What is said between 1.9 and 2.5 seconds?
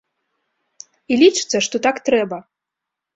трэба.